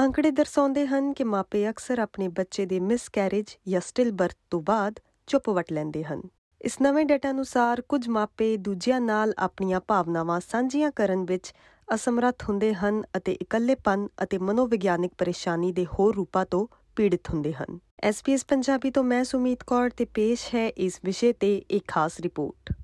[0.00, 5.00] ਅੰਕੜੇ ਦਰਸਾਉਂਦੇ ਹਨ ਕਿ ਮਾਪੇ ਅਕਸਰ ਆਪਣੇ ਬੱਚੇ ਦੇ ਮਿਸਕੈਰੇਜ ਜਾਂ ਸਟਿਲ ਬਰਥ ਤੋਂ ਬਾਅਦ
[5.26, 6.22] ਚੁੱਪ ਵਟ ਲੈਂਦੇ ਹਨ।
[6.62, 11.54] ਇਸ ਨਵੇਂ ਡਾਟਾ ਅਨੁਸਾਰ ਕੁਝ ਮਾਪੇ ਦੂਜਿਆਂ ਨਾਲ ਆਪਣੀਆਂ ਭਾਵਨਾਵਾਂ ਸਾਂਝੀਆਂ ਕਰਨ ਵਿੱਚ
[11.94, 16.66] ਅਸਮਰੱਥ ਹੁੰਦੇ ਹਨ ਅਤੇ ਇਕੱਲੇਪਨ ਅਤੇ ਮਨੋਵਿਗਿਆਨਿਕ ਪਰੇਸ਼ਾਨੀ ਦੇ ਹੋਰ ਰੂਪਾਂ ਤੋਂ
[16.96, 21.64] ਪੀੜਿਤ ਹੁੰਦੇ ਹਨ। ਐਸਪੀਐਸ ਪੰਜਾਬੀ ਤੋਂ ਮੈਂ ਸੁਮੀਤ ਕੌਰ ਤੇ ਪੇਸ਼ ਹੈ ਇਸ ਵਿਸ਼ੇ ਤੇ
[21.70, 22.83] ਇੱਕ ਖਾਸ ਰਿਪੋਰਟ।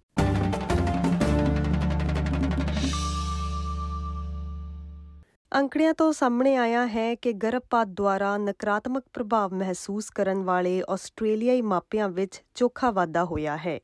[5.55, 12.09] ਅੰਕੜਿਆਂ ਤੋਂ ਸਾਹਮਣੇ ਆਇਆ ਹੈ ਕਿ ਗਰਭਪਾਤ ਦੁਆਰਾ ਨਕਾਰਾਤਮਕ ਪ੍ਰਭਾਵ ਮਹਿਸੂਸ ਕਰਨ ਵਾਲੇ ਆਸਟ੍ਰੇਲੀਆਈ ਮਾਪਿਆਂ
[12.09, 13.81] ਵਿੱਚ ਚੋਖਾ ਵਾਧਾ ਹੋਇਆ ਹੈ।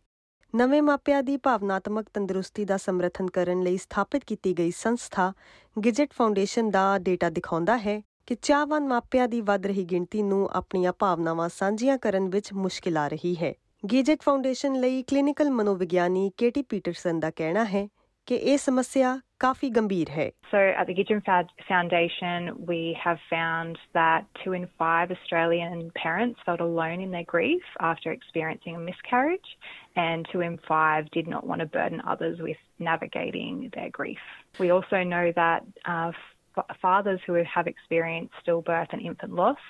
[0.55, 5.33] ਨਵੇਂ ਮਾਪਿਆਂ ਦੀ ਭਾਵਨਾਤਮਕ ਤੰਦਰੁਸਤੀ ਦਾ ਸਮਰਥਨ ਕਰਨ ਲਈ ਸਥਾਪਿਤ ਕੀਤੀ ਗਈ ਸੰਸਥਾ
[5.85, 10.93] ਗਿਜਟ ਫਾਊਂਡੇਸ਼ਨ ਦਾ ਡੇਟਾ ਦਿਖਾਉਂਦਾ ਹੈ ਕਿ ਚਾਹਵਾਨ ਮਾਪਿਆਂ ਦੀ ਵੱਧ ਰਹੀ ਗਿਣਤੀ ਨੂੰ ਆਪਣੀਆਂ
[10.93, 13.55] ਭਾਵਨਾਵਾਂ ਸਾਂਝੀਆਂ ਕਰਨ ਵਿੱਚ ਮੁਸ਼ਕਿਲ ਆ ਰਹੀ ਹੈ।
[13.93, 17.89] ਗਿਜਟ ਫਾਊਂਡੇਸ਼ਨ ਲਈ ਕਲੀਨਿਕਲ ਮਨੋਵਿਗਿਆਨੀ ਕੇਟੀ ਪੀਟਰਸਨ ਦਾ ਕਹਿਣਾ ਹੈ
[18.26, 21.22] ਕਿ ਇਹ ਸਮੱਸਿਆ ਕਾਫੀ ਗੰਭੀਰ ਹੈ So at the Gidgeon
[21.68, 27.70] Foundation, we have found that two in five Australian parents felt alone in their grief
[27.90, 29.50] after experiencing a miscarriage,
[30.04, 34.28] and two in five did not want to burden others with navigating their grief.
[34.60, 36.12] We also know that uh,
[36.58, 39.66] f- fathers who have experienced stillbirth and infant loss,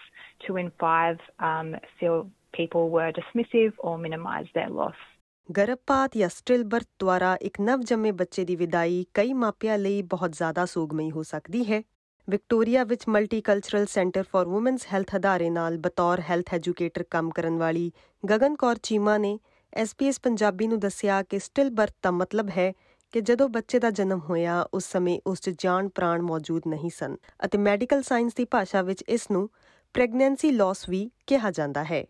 [0.48, 5.02] two in five um, feel people were dismissive or minimised their loss.
[5.49, 10.65] ਗਰਭਪਾਤ ਜਾਂ still birth ਦੁਆਰਾ ਇੱਕ ਨਵਜੰਮੇ ਬੱਚੇ ਦੀ ਵਿਦਾਈ ਕਈ ਮਾਪਿਆਂ ਲਈ ਬਹੁਤ ਜ਼ਿਆਦਾ
[10.65, 11.83] ਸੋਗਮਈ ਹੋ ਸਕਦੀ ਹੈ।
[12.29, 17.91] ਵਿਕਟੋਰੀਆ ਵਿੱਚ multicultural centre for women's health ਅਦਾਰੇ ਨਾਲ ਬਤੌਰ ਹੈਲਥ ਐਜੂਕੇਟਰ ਕੰਮ ਕਰਨ ਵਾਲੀ
[18.31, 19.39] ਗਗਨ ਕੌਰ ਚੀਮਾ ਨੇ
[19.73, 22.73] ਐਸਪੀਐਸ ਪੰਜਾਬੀ ਨੂੰ ਦੱਸਿਆ ਕਿ ਸਟਿਲ ਬਰਥ ਦਾ ਮਤਲਬ ਹੈ
[23.15, 27.17] ਕਿ ਜਦੋਂ ਬੱਚੇ ਦਾ ਜਨਮ ਹੋਇਆ, ਉਸ ਸਮੇਂ ਉਸ 'ਚ ਜਾਨ ਪ੍ਰਾਣ ਮੌਜੂਦ ਨਹੀਂ ਸਨ
[27.45, 29.49] ਅਤੇ ਮੈਡੀਕਲ ਸਾਇੰਸ ਦੀ ਭਾਸ਼ਾ ਵਿੱਚ ਇਸ ਨੂੰ
[29.95, 32.05] ਪ੍ਰੈਗਨੈਂਸੀ ਲਾਸ ਵੀ ਕਿਹਾ ਜਾਂਦਾ ਹੈ।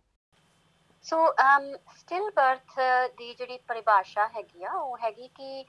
[1.07, 1.17] ਸੋ
[1.97, 2.79] ਸਟਿਲ ਬਰਥ
[3.17, 5.65] ਦੀ ਜਿਹੜੀ ਪਰਿਭਾਸ਼ਾ ਹੈਗੀ ਆ ਉਹ ਹੈਗੀ ਕਿ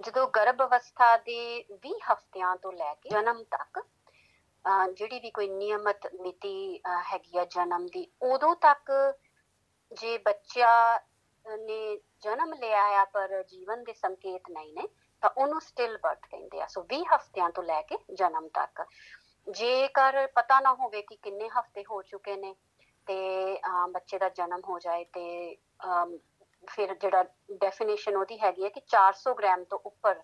[0.00, 1.38] ਜਦੋਂ ਗਰਭ ਅਵਸਥਾ ਦੇ
[1.86, 7.38] 20 ਹਫ਼ਤਿਆਂ ਤੋਂ ਲੈ ਕੇ ਜਨਮ ਤੱਕ ਅਹ, ਜਿਹੜੀ ਵੀ ਕੋਈ ਨਿਯਮਤ ਮਿਤੀ ਅਹ, ਹੈਗੀ
[7.38, 8.92] ਆ ਜਨਮ ਦੀ ਉਦੋਂ ਤੱਕ
[9.92, 10.98] ਜੇ ਬੱਚਾ
[11.44, 14.88] ਨੇ ਜਨਮ ਲਿਆ ਆ ਪਰ ਜੀਵਨ ਦੇ ਸੰਕੇਤ ਨਹੀਂ ਨੇ
[15.22, 18.84] ਤਾਂ ਉਹਨੂੰ ਸਟਿਲ ਬਰਥ ਕਹਿੰਦੇ ਆ। ਸੋ 20 ਹਫ਼ਤਿਆਂ ਤੋਂ ਲੈ ਕੇ ਜਨਮ ਤੱਕ।
[19.46, 22.54] ਜੇਕਰ ਪਤਾ ਨਾ ਹੋਵੇ ਕਿ ਕਿੰਨੇ ਹਫ਼ਤੇ ਹੋ ਚੁੱਕੇ ਨੇ
[23.06, 23.16] ਤੇ
[23.56, 26.16] ਅਮ, ਬੱਚੇ ਦਾ ਜਨਮ ਹੋ ਜਾਏ ਤੇ ਅਮ,
[26.68, 30.20] ਫਿਰ ਜਿਹੜਾ ਡੈਫੀਨੇਸ਼ਨ ਉਹਦੀ ਹੈਗੀ ਹੈ ਕਿ 400 ਗ੍ਰਾਮ ਤੋਂ ਉੱਪਰ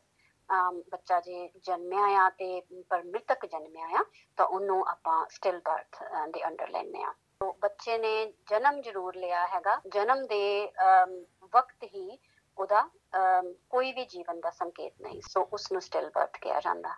[0.48, 4.04] ਅਮ, ਬੱਚਾ ਜੇ ਜਨਮਿਆ ਆ ਤੇ ਪਰ ਮ੍ਰਿਤਕ ਜਨਮਿਆ ਆ
[4.38, 8.10] ਤਾਂ ਉਹਨੂੰ ਆਪਾਂ ਸਟਿਲ ਬਰਥ ਦੇ ਅੰਡਰ ਲੈਂਦੇ ਆ ਤੋ ਬੱਚੇ ਨੇ
[8.50, 11.14] ਜਨਮ ਜ਼ਰੂਰ ਲਿਆ ਹੈਗਾ। ਜਨਮ ਦੇ ਅਮ,
[11.54, 12.18] ਵਕਤ ਹੀ
[12.58, 12.80] ਉਹਦਾ
[13.16, 16.94] ਅਮ, ਕੋਈ ਵੀ ਜੀਵਨ ਦਾ ਸੰਕੇਤ ਨਹੀਂ। ਸੋ ਉਸ ਨੂੰ ਸਟਿਲ ਬਰਥ ਕਿਹਾ ਜਾਂਦਾ।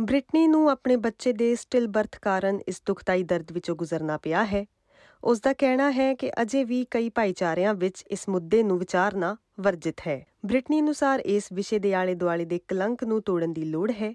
[0.00, 4.64] ਬ੍ਰਿਟਨੀ ਨੂੰ ਆਪਣੇ ਬੱਚੇ ਦੇ ਸਟਿਲ ਬਰਥ ਕਾਰਨ ਇਸ ਦੁਖਦਾਈ ਦਰਦ ਵਿੱਚੋਂ ਗੁਜ਼ਰਨਾ ਪਿਆ ਹੈ।
[5.24, 9.94] ਉਸ ਦਾ ਕਹਿਣਾ ਹੈ ਕਿ ਅਜੇ ਵੀ ਕਈ ਭਾਈਚਾਰਿਆਂ ਵਿੱਚ ਇਸ ਮੁੱਦੇ ਨੂੰ ਵਿਚਾਰਨਾ ਵਰਜਿਤ
[10.06, 14.14] ਹੈ। ਬ੍ਰਿਟਨੀ ਅਨੁਸਾਰ ਇਸ ਵਿਸ਼ੇ ਦੇ ਆਲੇ ਦੁਆਲੇ ਦੇ ਕਲੰਕ ਨੂੰ ਤੋੜਨ ਦੀ ਲੋੜ ਹੈ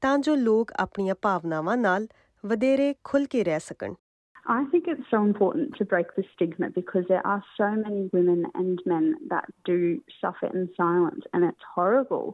[0.00, 2.06] ਤਾਂ ਜੋ ਲੋਕ ਆਪਣੀਆਂ ਭਾਵਨਾਵਾਂ ਨਾਲ
[2.46, 3.94] ਵਧੇਰੇ ਖੁੱਲ੍ਹ ਕੇ ਰਹਿ ਸਕਣ।
[4.54, 8.42] I think it's so important to break the stigma because there are so many women
[8.60, 9.76] and men that do
[10.16, 12.26] suffer in silence, and it's horrible.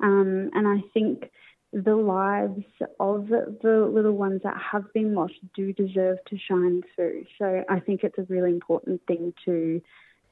[0.00, 1.28] Um, and I think
[1.72, 2.66] the lives
[3.00, 7.24] of the little ones that have been lost do deserve to shine through.
[7.38, 9.80] So I think it's a really important thing to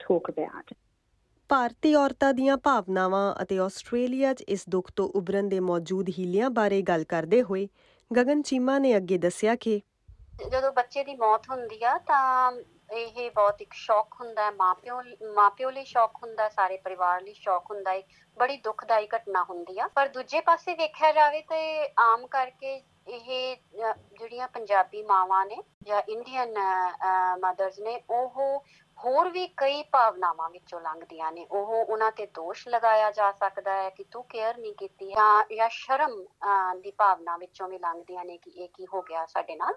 [0.00, 0.74] talk about.
[1.50, 6.80] ਭਾਰਤੀ ਔਰਤਾਂ ਦੀਆਂ ਭਾਵਨਾਵਾਂ ਅਤੇ Australia 'ਚ ਇਸ ਦੁੱਖ ਤੋਂ ਉਭਰਨ ਦੇ ਮੌਜੂਦ ਹੀਲਿਆਂ ਬਾਰੇ
[6.82, 7.66] ਗੱਲ ਕਰਦੇ ਹੋਏ
[8.10, 9.80] ਗਗਨ ਚੀਮਾ ਨੇ ਅੱਗੇ ਦੱਸਿਆ ਕਿ
[10.50, 12.52] ਜਦੋਂ ਬੱਚੇ ਦੀ ਮੌਤ ਹੁੰਦੀ ਆ ਤਾਂ
[12.90, 15.00] ਇਹ ਬਹੁਤ ਇੱਕ ਸ਼ੌਕ ਹੁੰਦਾ ਹੈ ਮਾਪਿਓ
[15.34, 18.02] ਮਾਪਿਓ ਲਈ ਸ਼ੌਕ ਹੁੰਦਾ ਹੈ ਸਾਰੇ ਪਰਿਵਾਰ ਲਈ ਸ਼ੌਕ ਹੁੰਦਾ ਹੈ
[18.36, 21.60] ਬੜੀ ਦੁਖਦਾਈ ਘਟਨਾ ਹੁੰਦੀ ਆ। ਪਰ ਦੂਜੇ ਪਾਸੇ ਵੇਖਿਆ ਜਾਵੇ ਤੇ
[22.00, 22.74] ਆਮ ਕਰਕੇ
[23.08, 25.56] ਇਹ ਅ, ਜਿਹੜੀਆਂ ਪੰਜਾਬੀ ਮਾਵਾਂ ਨੇ
[25.86, 26.54] ਜਾਂ ਇੰਡੀਅਨ
[27.40, 28.64] ਮਦਰਸ ਨੇ ਉਹ
[28.98, 33.88] ਹੋਰ ਵੀ ਕਈ ਭਾਵਨਾਵਾਂ ਵਿੱਚੋਂ ਲੰਘਦੀਆਂ ਨੇ। ਉਹ ਉਹਨਾਂ ਤੇ ਦੋਸ਼ ਲਗਾਇਆ ਜਾ ਸਕਦਾ ਹੈ
[33.90, 38.36] ਕਿ ਤੂੰ ਕੇਅਰ ਨਹੀਂ ਕੀਤੀ ਜਾਂ ਜਾਂ ਸ਼ਰਮ ਅ, ਦੀ ਭਾਵਨਾ ਵਿੱਚੋਂ ਵੀ ਲੰਘਦੀਆਂ ਨੇ
[38.38, 39.74] ਕਿ ਇਹ ਕੀ ਹੋ ਗਿਆ ਸਾਡੇ ਨਾਲ।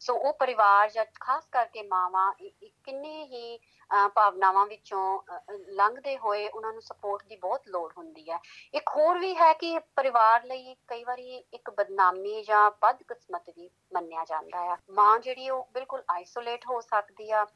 [0.00, 5.52] ਸੋ ਉਹ ਪਰਿਵਾਰ ਜਾਂ ਖਾਸ ਕਰਕੇ ਮਾਵਾਂ ਇ- ਇ- ਕਿੰਨੇ ਹੀ ਅਹ, ਭਾਵਨਾਵਾਂ ਵਿੱਚੋਂ ਅਹ,
[5.52, 8.38] ਲੰਘਦੇ ਹੋਏ ਉਹਨਾਂ ਨੂੰ ਸਪੋਰਟ ਦੀ ਬਹੁਤ ਲੋੜ ਹੁੰਦੀ ਹੈ।
[8.74, 14.24] ਇੱਕ ਹੋਰ ਵੀ ਹੈ ਕਿ ਪਰਿਵਾਰ ਲਈ ਕਈ ਵਾਰੀ ਇੱਕ ਬਦਨਾਮੀ ਜਾਂ ਬਦਕਿਸਮਤ ਵੀ ਮੰਨਿਆ
[14.24, 17.46] ਜਾਂਦਾ ਆ। ਮਾਂ ਜਿਹੜੀ ਉਹ ਬਿਲਕੁਲ ਆਈਸੋਲੇਟ ਹੋ ਸਕਦੀ ਆ।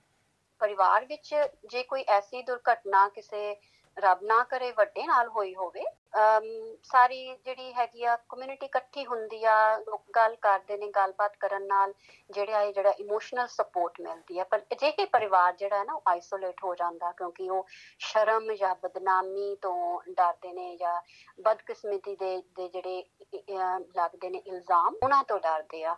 [0.58, 1.34] ਪਰਿਵਾਰ ਵਿੱਚ
[1.66, 3.56] ਜੇ ਕੋਈ ਐਸੀ ਦੁਰਘਟਨਾ ਕਿਸੇ
[3.98, 9.44] ਰੱਬ ਨਾ ਕਰੇ ਵੱਡੇ ਨਾਲ ਹੋਈ ਹੋਵੇ ਅਮ ਸਾਰੀ ਜਿਹੜੀ ਹੈਗੀ ਆ ਕਮਿਊਨਿਟੀ ਇਕੱਠੀ ਹੁੰਦੀ
[9.44, 11.94] ਆ ਲੋਕ ਗੱਲ ਕਰਦੇ ਨੇ ਗੱਲਬਾਤ ਕਰਨ ਨਾਲ
[12.30, 16.64] ਜਿਹੜਾ ਇਹ ਜਿਹੜਾ ਇਮੋਸ਼ਨਲ ਸਪੋਰਟ ਮਿਲਦੀ ਹੈ ਪਰ ਅਜਿਹੇ ਪਰਿਵਾਰ ਜਿਹੜਾ ਹੈ ਨਾ ਉਹ ਆਈਸੋਲੇਟ
[16.64, 17.66] ਹੋ ਜਾਂਦਾ ਕਿਉਂਕਿ ਉਹ
[17.98, 21.00] ਸ਼ਰਮ ਜਾਂ ਬਦਨਾਮੀ ਤੋਂ ਡਰਦੇ ਨੇ ਜਾਂ
[21.40, 25.96] ਬਦਕਿਸਮਤੀ ਦੇ ਦੇ ਜਿਹੜੇ ਅਹ, ਅਹ, ਲੱਗਦੇ ਨੇ ਇਲਜ਼ਾਮ ਉਹਨਾਂ ਤੋਂ ਡਰਦੇ ਆ।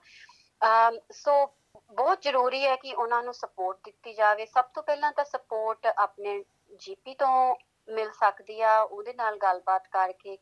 [0.63, 1.47] ਅਮ ਸੋ
[1.93, 6.45] ਬਹੁਤ ਜ਼ਰੂਰੀ ਹੈ ਕਿ ਉਹਨਾਂ ਨੂੰ ਸਪੋਰਟ ਦਿੱਤੀ ਜਾਵੇ। ਸਭ ਤੋਂ ਪਹਿਲਾਂ ਤਾਂ ਸਪੋਰਟ ਆਪਣੇ
[6.77, 7.57] ਜੀਪੀ ਤੋਂ
[7.89, 10.37] ਮਿਲ ਸਕਦੀ ਆ, ਉਹਦੇ ਨਾਲ ਗੱਲਬਾਤ ਕਰਕੇ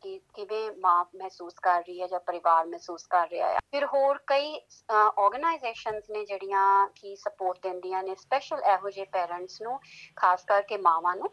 [0.00, 4.18] ਕਿ ਕਿਵੇਂ ਮਾਂ ਮਹਿਸੂਸ ਕਰ ਰਹੀ ਹੈ ਜਾਂ ਪਰਿਵਾਰ ਮਹਿਸੂਸ ਕਰ ਰਿਹਾ ਹੈ ਫਿਰ ਹੋਰ
[4.26, 4.54] ਕਈ
[4.90, 6.64] ਆਰਗੇਨਾਈਜੇਸ਼ਨਸ ਨੇ ਜਿਹੜੀਆਂ
[6.96, 9.78] ਕੀ ਸਪੋਰਟ ਦਿੰਦੀਆਂ ਨੇ ਸਪੈਸ਼ਲ ਇਹੋ ਜਿਹੇ ਪੇਰੈਂਟਸ ਨੂੰ,
[10.16, 11.30] ਖਾਸ ਕਰਕੇ ਮਾਵਾਂ ਨੂੰ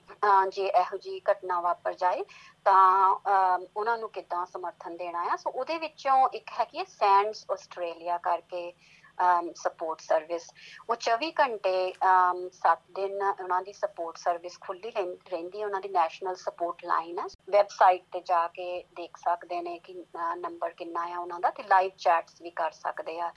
[0.51, 2.24] ਜੇ ਇਹੋ ਜਿਹੀ ਘਟਨਾ ਵਾਪਰ ਜਾਏ,
[2.66, 3.16] ਤਾਂ
[3.75, 8.72] ਉਹਨਾਂ ਨੂੰ ਕਿੱਦਾਂ ਸਮਰਥਨ ਦੇਣਾ ਆ। ਸੋ ਉਹਦੇ ਵਿੱਚੋਂ ਇੱਕ ਹੈ ਕਿ ਸੈਂਡਸ ਆਸਟ੍ਰੇਲੀਆ ਕਰਕੇ
[9.57, 10.50] ਸਪੋਰਟ ਸਰਵਿਸ
[10.89, 11.74] ਉਹ 24 ਘੰਟੇ
[12.57, 17.25] 7 ਦਿਨ ਉਹਨਾਂ ਦੀ ਸਪੋਰਟ ਸਰਵਿਸ ਖੁੱਲੀ ਰਹਿੰਦੀ ਹੈ। ਉਹਨਾਂ ਦੀ ਨੈਸ਼ਨਲ ਸਪੋਰਟ ਲਾਈਨ ਹੈ
[17.51, 19.94] ਵੈਬਸਾਈਟ ਤੇ ਜਾ ਕੇ ਦੇਖ ਸਕਦੇ ਨੇ ਕਿ
[20.38, 23.31] ਨੰਬਰ ਕਿੰਨਾ ਹੈ ਉਹਨਾਂ ਦਾ ਤੇ ਲਾਈਵ ਚੈਟਸ ਵੀ ਕਰ ਸਕਦੇ ਆ।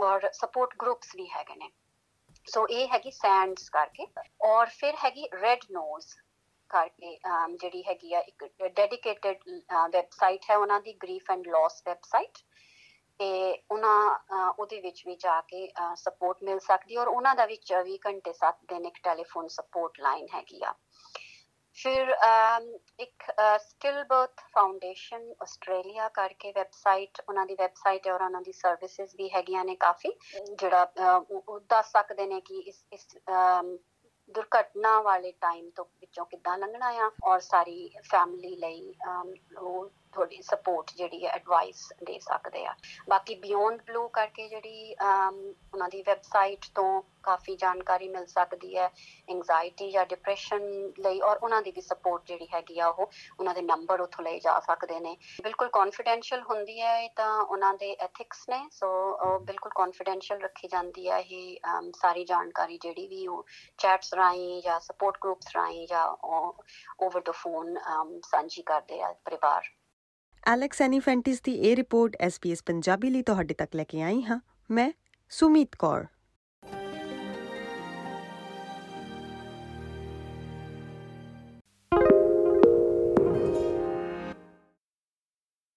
[0.00, 1.70] ਔਰ ਸਪੋਰਟ ਗਰੁੱਪਸ ਵੀ ਹੈਗੇ ਨੇ।
[2.48, 4.06] ਸੋ ਇਹ ਹੈਗੀ ਸੈਂਡਸ ਕਰਕੇ।
[4.46, 6.06] ਔਰ ਫਿਰ ਹੈਗੀ ਰੈਡ ਨੋਜ਼
[6.70, 7.18] ਕਰਕੇ
[7.52, 9.42] ਜਿਹੜੀ ਹੈਗੀ ਆ ਇੱਕ ਡੈਡੀਕੇਟਿਡ
[9.92, 12.38] ਵੈਬਸਾਈਟ ਹੈ। ਉਹਨਾਂ ਦੀ ਗ੍ਰੀਫ ਐਂਡ ਲਾਸ ਵੈਬਸਾਈਟ
[13.20, 13.26] ਤੇ
[13.70, 18.32] ਉਹਨਾਂ ਉਹਦੇ ਵਿੱਚ ਵੀ ਜਾ ਕੇ ਸਪੋਰਟ ਮਿਲ ਸਕਦੀ ਔਰ ਉਹਨਾਂ ਦਾ ਵੀ 24 ਘੰਟੇ
[18.36, 20.72] 7 ਦਿਨ ਇੱਕ ਟੈਲੀਫੋਨ ਸਪੋਰਟ ਲਾਈਨ ਹੈਗੀ ਆ।
[21.78, 22.14] ਫਿਰ
[22.98, 23.24] ਇੱਕ
[23.60, 29.28] ਸਟਿਲ ਬਰਥ ਫਾਊਂਡੇਸ਼ਨ ਆਸਟ੍ਰੇਲੀਆ ਕਰਕੇ ਵੈਬਸਾਈਟ ਉਹਨਾਂ ਦੀ ਵੈਬਸਾਈਟ ਹੈ ਔਰ ਉਹਨਾਂ ਦੀ ਸਰਵਿਸਿਜ਼ ਵੀ
[29.34, 30.12] ਹੈਗੀਆਂ ਨੇ ਕਾਫੀ,
[30.58, 33.06] ਜਿਹੜਾ ਉਹ ਦੱਸ ਸਕਦੇ ਨੇ ਕਿ ਇਸ ਇਸ
[34.28, 38.94] ਦੁਰਘਟਨਾ ਵਾਲੇ ਟਾਈਮ ਤੋਂ ਵਿੱਚੋਂ ਕਿੱਦਾਂ ਲੰਘਣਾ ਆ ਔਰ ਸਾਰੀ ਫੈਮਿਲੀ ਲਈ
[39.58, 42.74] ਉਹ ਥੋੜੀ ਸਪੋਰਟ ਜਿਹੜੀ ਹੈ ਐਡਵਾਈਸ ਦੇ ਸਕਦੇ ਆ।
[43.08, 48.90] ਬਾਕੀ ਬਿਯੋਂਡ ਬਲੂ ਕਰਕੇ ਜਿਹੜੀ ਉਹਨਾਂ ਦੀ ਵੈਬਸਾਈਟ ਤੋਂ ਕਾਫੀ ਜਾਣਕਾਰੀ ਮਿਲ ਸਕਦੀ ਹੈ
[49.28, 50.62] ਐਂਜ਼ਾਇਟੀ ਜਾਂ ਡਿਪਰੈਸ਼ਨ
[50.98, 53.10] ਲਈ, ਔਰ ਉਹਨਾਂ ਦੀ ਵੀ ਸਪੋਰਟ ਜਿਹੜੀ ਹੈਗੀ ਆ ਉਹ,
[53.40, 57.92] ਉਹਨਾਂ ਦੇ ਨੰਬਰ ਉਥੋਂ ਲਏ ਜਾ ਸਕਦੇ ਨੇ। ਬਿਲਕੁਲ ਕੌਨਫੀਡੈਂਸ਼ੀਅਲ ਹੁੰਦੀ ਹੈ ਤਾਂ ਉਹਨਾਂ ਦੇ
[58.00, 63.44] ਐਥਿਕਸ ਨੇ ਸੋ ਬਿਲਕੁਲ ਕੌਨਫੀਡੈਂਸ਼ੀਅਲ ਰੱਖੀ ਜਾਂਦੀ ਹੈ ਇਹ ਸਾਰੀ ਜਾਣਕਾਰੀ ਜਿਹੜੀ ਵੀ ਉਹ
[63.78, 66.06] ਚੈਟਸ ਰਾਹੀਂ ਜਾਂ ਸਪੋਰਟ ਗਰੁੱਪਸ ਰਾਹੀਂ ਜਾਂ
[67.00, 67.78] ਓਵਰ ਦ ਫੋਨ
[68.26, 69.68] ਸਾਂਝੀ ਕਰਦੇ ਆ ਪਰਿਵਾਰ।
[70.46, 74.40] ਐਲੈਕਸ ਐਨੀਫੈਂਟਿਸ ਦੀ ਇਹ ਰਿਪੋਰਟ ਐਸਪੀਐਸ ਪੰਜਾਬੀ ਲਈ ਤੁਹਾਡੇ ਤੱਕ ਲੈ ਕੇ ਆਈ ਹਾਂ।
[74.70, 74.92] ਮੈਂ
[75.30, 76.06] ਸੁਮੀਤ ਕੌਰ।